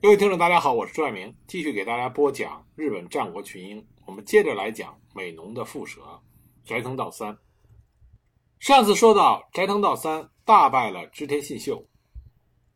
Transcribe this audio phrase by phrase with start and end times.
[0.00, 3.84] 各位听众，大家好，我是朱爱明，继续给大家播讲日本战国群英。
[4.06, 6.00] 我们接着来讲美浓的蝮蛇
[6.64, 7.36] 斋藤道三。
[8.60, 11.84] 上次说到斋藤道三大败了织田信秀，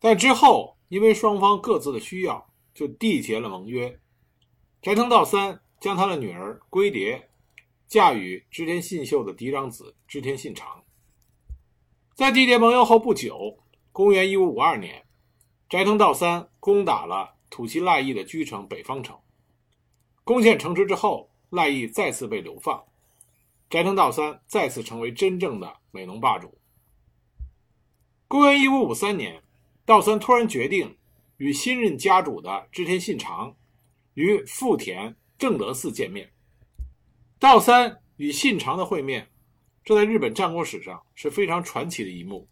[0.01, 3.97] 但之后因为双方各自的需要，就缔结了盟约。
[4.81, 7.29] 斋藤道三将他的女儿龟蝶
[7.87, 10.83] 嫁与织田信秀的嫡长子织田信长。
[12.15, 13.57] 在缔结盟约后不久，
[13.93, 15.02] 公元一五五二年。
[15.73, 19.17] 斋藤道三攻打了土岐赖义的居城北方城，
[20.23, 22.85] 攻陷城池之后，赖义再次被流放，
[23.71, 26.59] 斋藤道三再次成为真正的美浓霸主。
[28.27, 29.41] 公元一五五三年，
[29.83, 30.95] 道三突然决定
[31.37, 33.55] 与新任家主的织田信长
[34.13, 36.31] 于富田正德寺见面。
[37.39, 39.27] 道三与信长的会面，
[39.83, 42.47] 这在日本战国史上是非常传奇的一幕。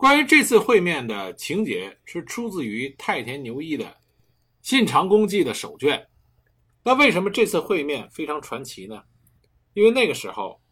[0.00, 3.84] 关于这次会面的情节是出自于太田牛一的
[4.62, 6.08] 《信长公记》的手卷。
[6.82, 9.02] 那为什么这次会面非常传奇呢？
[9.74, 10.62] 因为那个时候，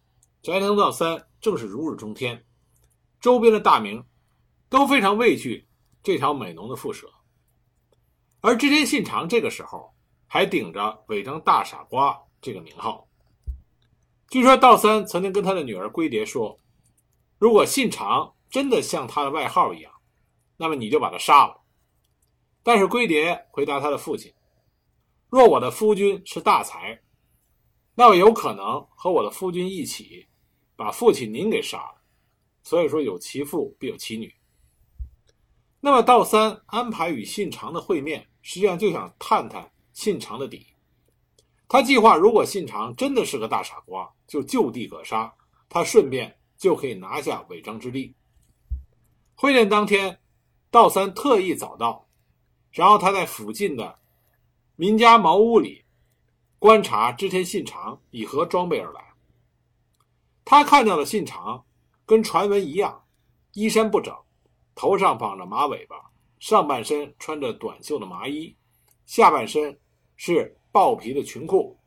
[0.40, 2.42] 斋藤道三正是如日中天，
[3.20, 4.02] 周边的大名
[4.70, 5.68] 都非常畏惧
[6.02, 7.06] 这条美浓的蝮蛇，
[8.40, 9.92] 而织田信长这个时候
[10.26, 13.06] 还顶着“尾张大傻瓜”这个名号。
[14.30, 16.58] 据说道三曾经跟他的女儿龟蝶说
[17.38, 19.92] ：“如果信长……”真的像他的外号一样，
[20.56, 21.60] 那么你就把他杀了。
[22.62, 24.32] 但是龟蝶回答他的父亲
[25.30, 27.00] ：“若我的夫君是大才，
[27.94, 30.26] 那么有可能和我的夫君一起
[30.76, 31.94] 把父亲您给杀了。
[32.62, 34.34] 所以说有其父必有其女。
[35.80, 40.66] 那么道三安排与信长的会面，实际上就想探探信长的底。
[41.68, 45.32] 他计划，如果信长真的是个大傻瓜，就就地格杀，
[45.68, 48.14] 他顺便就可以拿下尾张之地。
[49.40, 50.18] 会见当天，
[50.68, 52.08] 道三特意早到，
[52.72, 54.00] 然后他在附近的
[54.74, 55.84] 民家茅屋里
[56.58, 59.12] 观察织田信长以何装备而来。
[60.44, 61.64] 他看到的信长
[62.04, 63.04] 跟传闻一样，
[63.52, 64.12] 衣衫不整，
[64.74, 66.10] 头上绑着马尾巴，
[66.40, 68.56] 上半身穿着短袖的麻衣，
[69.06, 69.78] 下半身
[70.16, 71.78] 是豹皮的裙裤，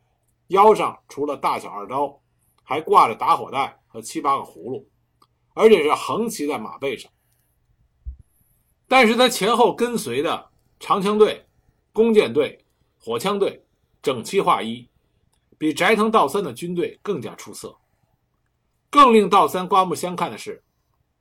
[0.48, 2.18] 腰上除了大小二刀，
[2.64, 4.88] 还挂着打火带和七八个葫芦，
[5.54, 7.12] 而且是横骑在马背上。
[8.92, 11.42] 但是他前后跟随的长枪队、
[11.94, 12.62] 弓箭队、
[13.00, 13.64] 火枪队
[14.02, 14.86] 整齐划一，
[15.58, 17.74] 比斋藤道三的军队更加出色。
[18.90, 20.62] 更令道三刮目相看的是，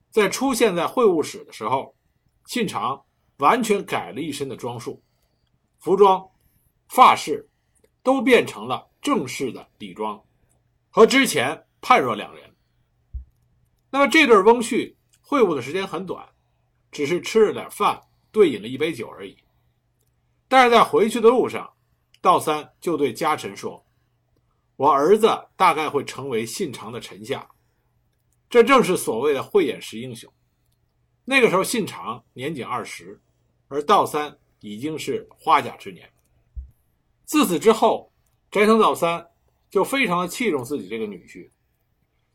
[0.09, 1.95] 在出现在会务室的时候，
[2.45, 3.01] 信长
[3.37, 5.01] 完全改了一身的装束，
[5.79, 6.21] 服装、
[6.89, 7.47] 发饰
[8.03, 10.21] 都变成了正式的礼装，
[10.89, 12.53] 和之前判若两人。
[13.89, 16.27] 那么这对翁婿会晤的时间很短。
[16.91, 19.35] 只是吃了点饭，对饮了一杯酒而已。
[20.47, 21.71] 但是在回去的路上，
[22.19, 23.83] 道三就对家臣说
[24.75, 27.49] ：“我儿子大概会成为信长的臣下。”
[28.49, 30.29] 这正是所谓的慧眼识英雄。
[31.23, 33.17] 那个时候，信长年仅二十，
[33.69, 36.11] 而道三已经是花甲之年。
[37.23, 38.11] 自此之后，
[38.51, 39.25] 斋藤道三
[39.69, 41.49] 就非常的器重自己这个女婿。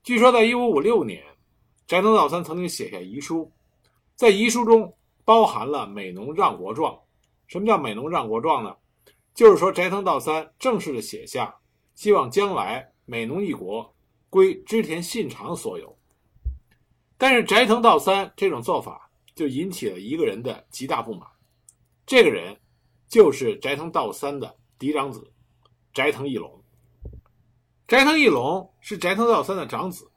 [0.02, 1.22] 据说，在一五五六年，
[1.86, 3.52] 斋藤道三曾经写下遗书。
[4.16, 4.92] 在遗书中
[5.24, 6.98] 包含了美浓让国状。
[7.46, 8.74] 什么叫美浓让国状呢？
[9.34, 11.54] 就是说斋藤道三正式的写下，
[11.94, 13.94] 希望将来美浓一国
[14.30, 15.96] 归织田信长所有。
[17.18, 21.28] 但是斋藤道三这种做法就引起了一个人的极大不满，
[22.06, 22.58] 这个人
[23.06, 25.30] 就是斋藤道三的嫡长子
[25.92, 26.50] 斋藤义龙。
[27.86, 30.10] 斋藤义龙是斋藤道三的长子，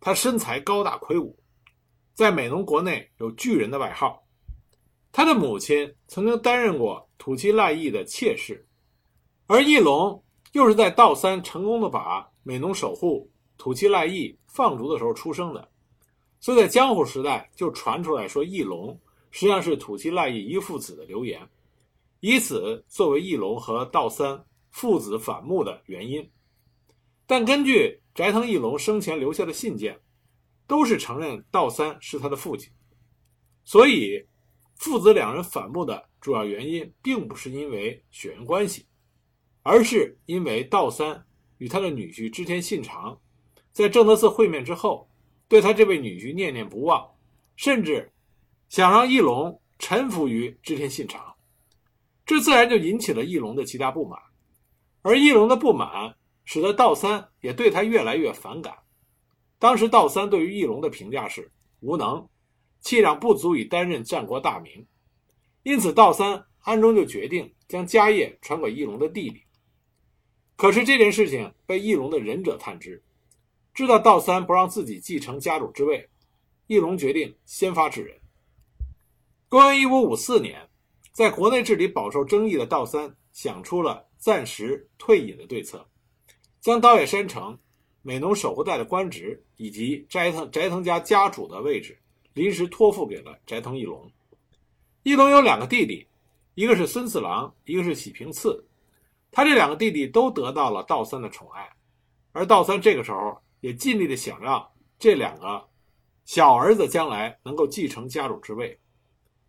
[0.00, 1.34] 他身材高大魁梧。
[2.20, 4.22] 在美浓国内有巨人的外号，
[5.10, 8.68] 他的母亲曾经担任过土岐赖义的妾室，
[9.46, 10.22] 而义龙
[10.52, 15.66] 又是在道三成功的把美浓守护土岐赖义放逐的时候出生的，
[16.40, 19.00] 所以在江户时代就传出来说义龙
[19.30, 21.40] 实际上是土岐赖义一父子的流言，
[22.20, 26.30] 以此作为义龙和道三父子反目的原因。
[27.26, 29.98] 但根据斋藤义龙生前留下的信件。
[30.70, 32.72] 都是承认道三是他的父亲，
[33.64, 34.24] 所以
[34.76, 38.86] 父子两人反目的主要原因，并不是因为血缘关系，
[39.64, 41.26] 而是因为道三
[41.58, 43.20] 与他的女婿织田信长
[43.72, 45.10] 在正德寺会面之后，
[45.48, 47.04] 对他这位女婿念念不忘，
[47.56, 48.12] 甚至
[48.68, 51.34] 想让义龙臣服于织田信长，
[52.24, 54.16] 这自然就引起了翼龙的极大不满，
[55.02, 56.14] 而翼龙的不满
[56.44, 58.72] 使得道三也对他越来越反感。
[59.60, 62.26] 当时道三对于义龙的评价是无能，
[62.80, 64.86] 气量不足以担任战国大名，
[65.62, 69.42] 因此道三暗中就决定将家业传给义隆的弟弟。
[70.56, 73.02] 可是这件事情被义隆的忍者探知，
[73.74, 76.08] 知道道三不让自己继承家主之位，
[76.66, 78.18] 义隆决定先发制人。
[79.50, 80.68] 公元一五五四年，
[81.12, 85.86] 在国内治理饱受争议的道三想出了暂时退隐的对策，
[86.62, 87.58] 将岛野山城
[88.02, 91.98] 美浓守护带的官职以及斋藤斋藤家家主的位置
[92.32, 94.10] 临时托付给了斋藤义隆。
[95.02, 96.06] 义隆有两个弟弟，
[96.54, 98.64] 一个是孙四郎，一个是喜平次。
[99.30, 101.70] 他这两个弟弟都得到了道三的宠爱，
[102.32, 104.66] 而道三这个时候也尽力的想让
[104.98, 105.68] 这两个
[106.24, 108.78] 小儿子将来能够继承家主之位，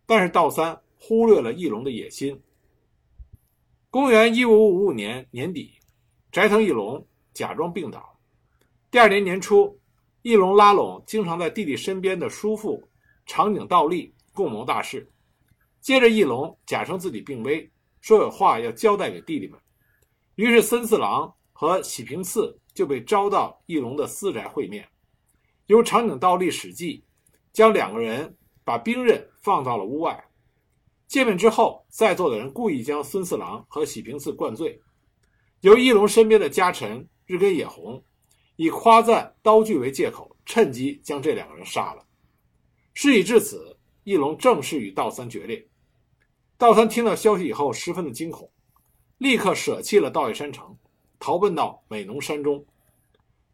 [0.06, 2.40] 但是道三忽略了义隆的野心。
[3.90, 5.72] 公元一五五五年年底，
[6.30, 8.18] 斋藤义隆假装病倒，
[8.92, 9.80] 第二年年初，
[10.20, 12.86] 翼龙拉拢经常在弟弟身边的叔父
[13.24, 15.10] 长井道立共谋大事，
[15.80, 17.72] 接着翼龙假称自己病危，
[18.02, 19.58] 说有话要交代给弟弟们。
[20.34, 24.86] 于是，森四郎和喜平次就被招到翼龙的私宅会面，
[25.68, 27.02] 由长井道立史记
[27.50, 30.22] 将两个人把兵刃放到了屋外。
[31.08, 34.78] 见面之后，在座的人故意将孙四郎和喜平次灌醉，
[35.62, 38.04] 由翼龙身边的家臣日根野红
[38.62, 42.06] 以夸赞刀具为借口，趁机将这两个人杀了。
[42.94, 45.66] 事已至此，翼龙正式与道三决裂。
[46.56, 48.48] 道三听到消息以后，十分的惊恐。
[49.18, 50.76] 立刻舍弃了道野山城，
[51.18, 52.64] 逃奔到美浓山中，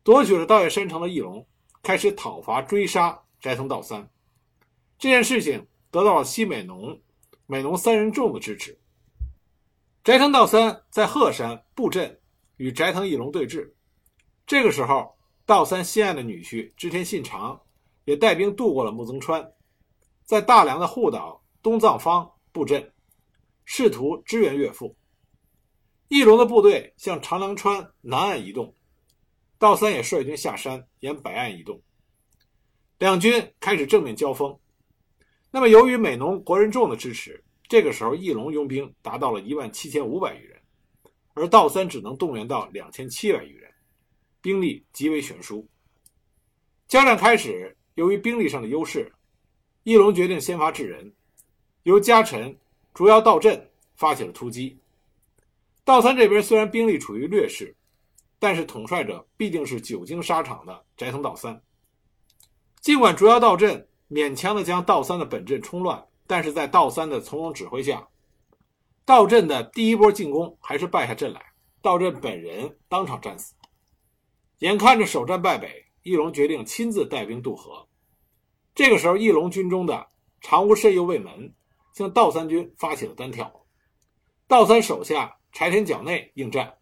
[0.02, 1.46] 夺取了道野山城的翼龙
[1.82, 4.06] 开始讨伐追杀斋藤道三。
[4.98, 7.00] 这件事情得到了西美浓、
[7.46, 8.78] 美浓三人众的支持。
[10.04, 12.20] 斋藤道三在鹤山布阵
[12.58, 13.72] 与斋藤翼龙对峙。
[14.48, 15.14] 这个时候，
[15.44, 17.60] 道三心爱的女婿织田信长
[18.06, 19.52] 也带兵渡过了木曾川，
[20.24, 22.90] 在大梁的护岛东藏方布阵，
[23.66, 24.96] 试图支援岳父。
[26.08, 28.74] 义隆的部队向长良川南岸移动，
[29.58, 31.82] 道三也率军下山沿北岸移动，
[32.96, 34.58] 两军开始正面交锋。
[35.50, 40.58] 那么，由于美浓国人众的支持，这个时候义隆拥兵达到了一万七千五百余人，
[41.34, 43.67] 而道三只能动员到两千七百余人，
[44.40, 45.66] 兵力极为悬殊。
[46.86, 49.12] 交战开始，由于兵力上的优势，
[49.82, 51.12] 翼龙决定先发制人，
[51.82, 52.56] 由家臣
[52.94, 54.78] 竹腰道镇发起了突击。
[55.84, 57.74] 道三这边虽然兵力处于劣势，
[58.38, 61.60] 但是统帅者毕竟是久经沙场的斋藤道三。
[62.80, 68.06] 尽管竹腰道镇勉强的将道三的本阵冲乱，但是在道三的从容指挥下，
[69.04, 71.42] 道镇的第一波进攻还是败下阵来，
[71.82, 73.54] 道镇本人当场战死。
[74.58, 77.88] 眼看着首战败北，义隆决定亲自带兵渡河。
[78.74, 80.08] 这个时候，义隆军中的
[80.40, 81.54] 长屋慎右卫门
[81.94, 83.64] 向道三军发起了单挑，
[84.46, 85.34] 道三手下。
[85.50, 86.76] 柴田角内应战，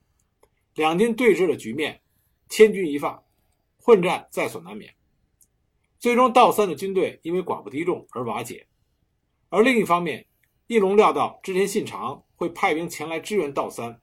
[0.75, 2.03] 两军对峙的局面
[2.49, 3.23] 千钧一发，
[3.79, 4.93] 混战在所难免。
[6.01, 8.67] 最终，道三的军队因为寡不敌众而瓦解。
[9.51, 10.27] 而另一方面，
[10.67, 13.99] 义隆料到织田信长会派兵前来支援道三，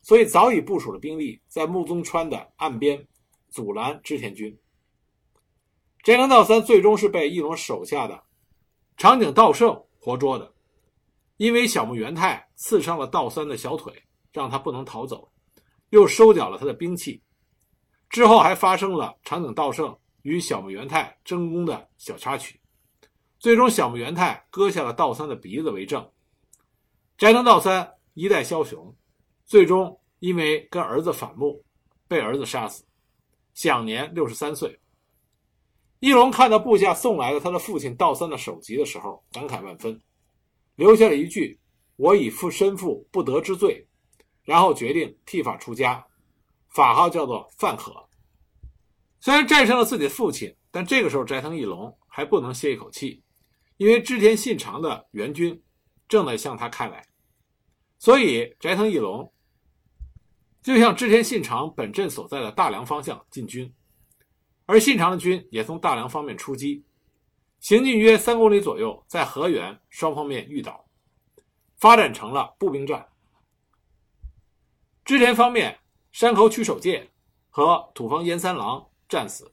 [0.00, 3.04] 所以早已部署了兵力在木宗川的岸边
[3.54, 4.58] 阻拦织田军。
[6.02, 8.20] 斋藤道三最终是被义隆手下的
[8.96, 10.52] 长井道胜活捉的。
[11.36, 13.92] 因为小木元太刺伤了道三的小腿，
[14.32, 15.30] 让他不能逃走，
[15.90, 17.22] 又收缴了他的兵器。
[18.08, 22.60] 之后还发生了长井道胜与小木元太争功的小插曲，
[23.38, 26.10] 最终小木元太割下了道三的鼻子为证。
[27.16, 28.96] 斋藤道三一代枭雄，
[29.44, 31.64] 最终因为跟儿子反目，
[32.08, 32.84] 被儿子杀死，
[33.54, 34.78] 享年六十三岁。
[36.00, 39.98] 义隆看到部下送来了他的父亲道三的首级的时候，感慨万分。
[40.74, 41.58] 留下了一句
[41.96, 43.86] ：“我以父身负不得之罪。”
[44.44, 46.04] 然后决定剃发出家，
[46.68, 48.06] 法号叫做范可。
[49.18, 53.22] 虽然战胜了自己的父亲，但这个时候斋藤义隆还不能歇一口气，
[53.78, 55.62] 因为织田信长的援军
[56.06, 57.02] 正在向他开来，
[57.98, 59.32] 所以斋藤义隆
[60.64, 63.70] 就向织田信长本阵所在的大梁方向进军，
[64.64, 66.82] 而信长的军也从大梁方面出击。
[67.60, 70.86] 行进约三公里左右，在河原双方面遇到，
[71.76, 73.06] 发展成了步兵战。
[75.04, 75.78] 织田方面，
[76.12, 77.10] 山口取守介
[77.50, 79.52] 和土方岩三郎战死，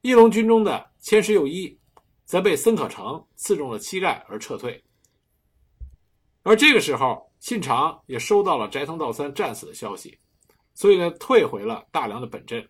[0.00, 1.78] 义隆军中的千石右一
[2.24, 4.82] 则被森可成刺中了膝盖而撤退。
[6.42, 10.18] 而这个时候，信长也收到了斋藤道三战死的消息，
[10.74, 12.68] 所以呢，退回了大梁的本阵。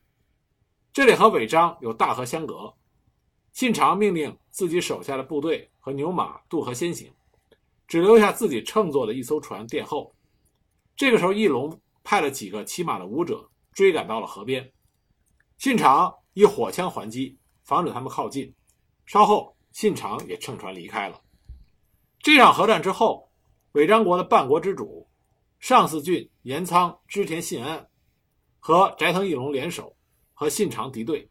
[0.92, 2.75] 这里和尾张有大河相隔。
[3.52, 7.12] 信长命令自己手下的部队和牛马渡河先行，
[7.87, 10.14] 只留下自己乘坐的一艘船殿后。
[10.97, 14.73] 这个时候，义隆派了几个骑马的武者追赶到了河边，
[15.59, 18.54] 信长以火枪还击，防止他们靠近。
[19.04, 21.21] 稍后，信长也乘船离开了。
[22.21, 23.30] 这场河战之后，
[23.73, 25.06] 尾张国的半国之主
[25.61, 27.87] 上寺郡岩仓织田信安
[28.64, 29.92] 和斋藤义隆联手，
[30.35, 31.28] 和信长敌对。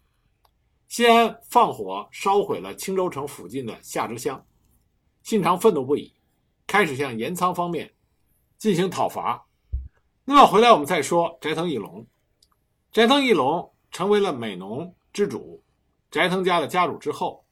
[0.90, 4.46] 西安放火烧毁了青州城附近的下之乡，
[5.24, 6.14] 信长愤怒不已，
[6.68, 7.90] 开始向岩仓方面
[8.58, 9.48] 进行讨伐。
[10.26, 12.06] 那么回来我们再说斋藤义隆。
[12.92, 15.64] 斋藤义隆成为了美浓之主，
[16.12, 17.46] 斋藤家的家主之后，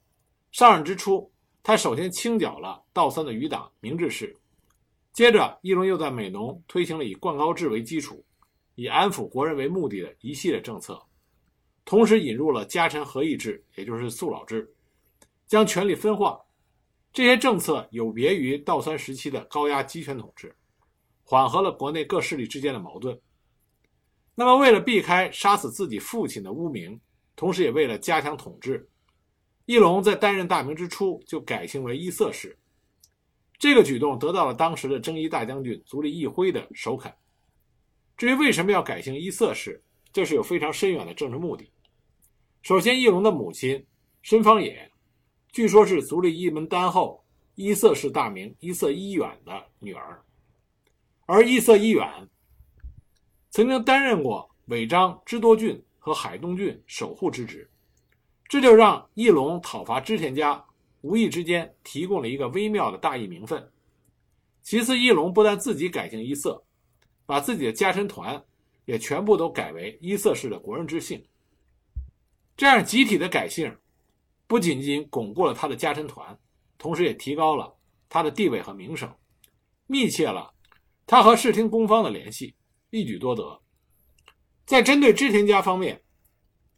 [0.52, 1.32] 上任之初，
[1.64, 4.36] 他首先清剿了道三的余党明治氏，
[5.14, 8.22] 接着义龙又在美浓推行了以灌高制为基础，
[8.80, 10.98] 以安抚国人为目的的一系列政策。
[11.84, 14.74] 同时引入了家臣合议制，也就是肃老制，
[15.48, 16.40] 将权力分化。
[17.12, 20.56] 这些政策有别于道三时期的高压集权统治，
[21.26, 23.20] 缓和了国内各势力之间的矛盾。
[24.34, 26.98] 那么，为了避开杀死自己父亲的污名，
[27.36, 28.88] 同时也为了加强统治，
[29.66, 32.58] 义隆在担任大名之初就改姓为伊色氏。
[33.58, 37.14] 这个举动得到了当时的征夷大将军足利义辉的首肯。
[38.20, 41.72] 至于为什么要改姓伊色氏，这是有非常深远的政治目的。
[42.62, 43.82] 首先，义隆的母亲
[44.24, 44.92] 申方野，
[45.54, 47.24] 据说是足利义门丹后
[47.56, 50.22] 伊色氏大名伊色伊远的女儿，
[51.28, 52.06] 而伊色伊远
[53.52, 57.72] 曾经担任过尾张知多郡和海东郡守护之职，
[58.50, 60.62] 这就让义隆讨伐织田家
[61.04, 63.72] 无意之间提供了一个微妙的大义名分。
[64.62, 66.62] 其次，义隆不但自己改姓伊色，
[67.30, 68.44] 把自己的家臣团
[68.86, 71.24] 也全部都改为伊色氏的国人之姓。
[72.58, 73.72] 这样集体的改姓，
[74.48, 76.36] 不仅仅巩固了他的家臣团，
[76.80, 77.78] 同时也提高了
[78.10, 79.16] 他的地位和名声，
[79.86, 80.52] 密切了
[81.06, 82.56] 他和室町公方的联系，
[82.90, 83.62] 一举多得。
[84.66, 86.02] 在针对织田家方面，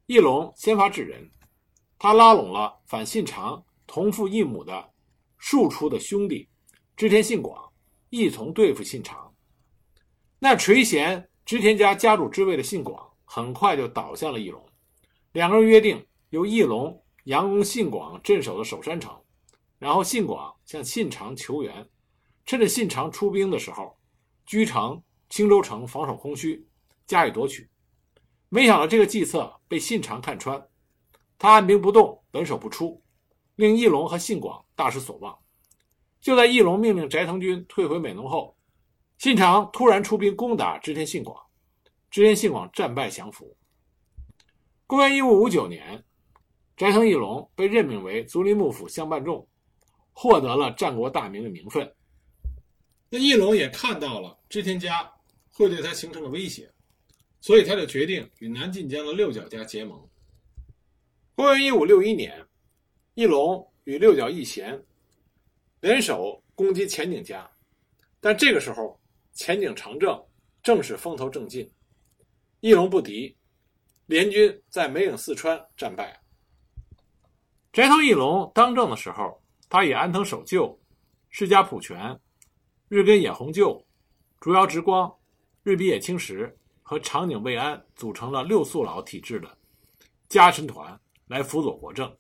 [0.08, 1.32] 义隆先发制人，
[1.98, 4.92] 他拉拢了反信长同父异母的
[5.38, 6.50] 庶出的兄弟
[6.98, 7.72] 织田信广，
[8.10, 9.31] 一同对付信长。
[10.44, 14.60] 那垂涎织田家家主之位的信广，很快就倒向了义隆。
[15.34, 19.16] 两个人约定，由义隆佯攻信广镇守的守山城，
[19.78, 21.88] 然后信广向信长求援，
[22.44, 23.96] 趁着信长出兵的时候，
[24.48, 26.68] 居城青州城防守空虚，
[27.06, 27.70] 加以夺取。
[28.50, 30.68] 没想到这个计策被信长看穿，
[31.38, 33.00] 他按兵不动，稳守不出，
[33.58, 35.38] 令义隆和信广大失所望。
[36.20, 38.58] 就在义隆命令斋藤军退回美浓后，
[39.22, 41.40] 信长突然出兵攻打织田信广，
[42.10, 43.56] 织田信广战败降服。
[44.88, 46.04] 公元一五五九年，
[46.76, 49.48] 斋藤义隆被任命为足利幕府相伴众，
[50.12, 51.88] 获得了战国大名的名分。
[53.12, 55.08] 那义隆也看到了织田家
[55.52, 56.68] 会对他形成了威胁，
[57.42, 60.04] 所以他就决定与南近江的六角家结盟。
[61.36, 62.44] 公元一五六一年，
[63.14, 64.84] 义隆与六角义贤
[65.80, 67.48] 联手攻击前景家，
[68.20, 69.00] 但这个时候
[69.34, 70.22] 前景长政
[70.62, 71.70] 正是风头正劲，
[72.60, 73.36] 义隆不敌。
[74.08, 76.22] 联军在梅影四川战败。
[77.72, 80.78] 斋藤义隆当政的时候，他以安藤守旧、
[81.30, 82.20] 世家普权、
[82.90, 83.82] 日根野弘旧、
[84.42, 85.10] 竹腰直光、
[85.64, 89.58] 日比野清实和长井卫安组成了六宿老体制的
[90.28, 92.14] 家臣团来辅佐国政。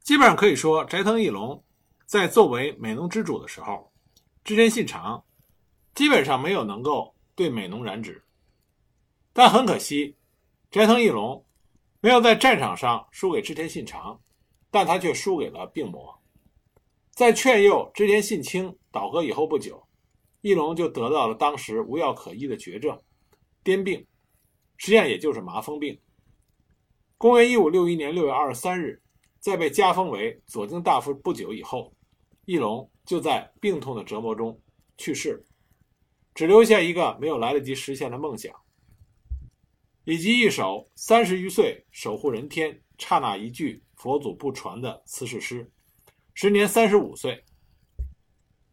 [0.00, 1.64] 基本上可以说，斋藤义隆
[2.04, 3.90] 在作为美浓之主的时候，
[4.44, 5.24] 织田信长
[5.96, 8.22] 基本上没有能够对美浓染指，
[9.32, 10.14] 但很可惜。
[10.70, 11.42] 斋藤义隆
[12.00, 14.20] 没有在战场上输给织田信长，
[14.70, 16.14] 但他却输给了病魔。
[17.12, 19.82] 在劝诱织田信清倒戈以后不久，
[20.42, 23.00] 义隆就得到了当时无药可医的绝症——
[23.64, 24.06] 癫病，
[24.76, 25.98] 实际上也就是麻风病。
[27.16, 29.00] 公元一五六一年六月二十三日，
[29.40, 31.90] 在被加封为左京大夫不久以后，
[32.44, 34.60] 义隆就在病痛的折磨中
[34.98, 35.42] 去世，
[36.36, 38.54] 只留下一个没有来得及实现的梦想。
[40.04, 45.72] 以及一首三十余岁守护人天，刹那一句佛祖不传的辞世诗。
[46.34, 47.42] 时年三十五岁。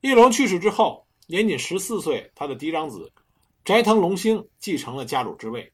[0.01, 3.13] 翼龙去世之后，年仅十四岁，他的嫡长子
[3.63, 5.71] 斋藤龙兴继承了家主之位。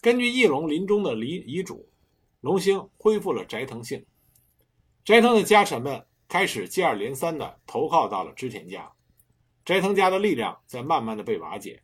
[0.00, 1.88] 根据翼龙临终的遗遗嘱，
[2.40, 4.04] 龙兴恢复了斋藤姓。
[5.04, 8.92] 斋藤的家臣们开始接二连三地投靠到了织田家，
[9.64, 11.82] 斋藤家的力量在慢慢的被瓦解。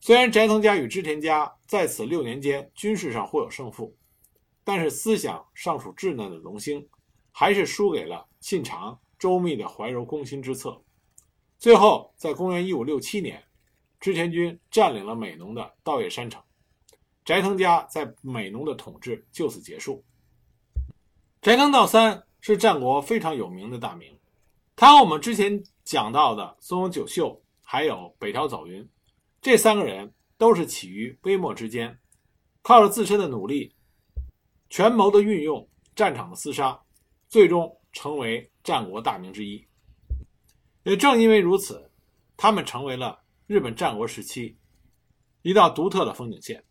[0.00, 3.96] 虽然斋藤家与织田家在此六年间军事上互有胜负，
[4.64, 6.88] 但是思想尚属稚嫩的龙兴，
[7.32, 10.80] 还是输给了信长周密的怀柔攻心之策。
[11.58, 13.42] 最后，在公元一五六七年，
[13.98, 16.40] 织田军占领了美浓的稻叶山城，
[17.24, 20.04] 斋藤家在美浓的统治就此结束。
[21.42, 24.16] 斋藤道三是战国非常有名的大名，
[24.80, 28.88] 他和我们之前讲到的松永久秀还有北条早云
[29.42, 31.98] 这三个人都是起于微末之间，
[32.62, 33.74] 靠着自身的努力、
[34.70, 36.80] 权谋的运用、战场的厮杀，
[37.28, 39.66] 最终成为战国大名之一。
[40.84, 41.90] 也正因为如此，
[42.36, 43.18] 他们成为了
[43.48, 44.56] 日本战国时期
[45.42, 46.62] 一道独特的风景线。